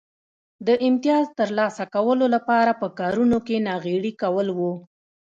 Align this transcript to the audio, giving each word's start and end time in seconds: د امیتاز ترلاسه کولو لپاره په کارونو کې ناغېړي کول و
د 0.67 0.69
امیتاز 0.87 1.25
ترلاسه 1.39 1.83
کولو 1.95 2.25
لپاره 2.35 2.71
په 2.81 2.87
کارونو 2.99 3.37
کې 3.47 3.63
ناغېړي 3.67 4.13
کول 4.21 4.47
و 4.57 4.59